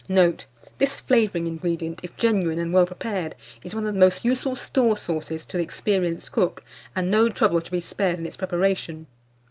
[0.09, 0.47] Note.
[0.79, 4.97] This flavouring ingredient, if genuine and well prepared, is one of the most useful store
[4.97, 6.63] sauces to the experienced cook,
[6.95, 9.05] and no trouble should be spared in its preparation.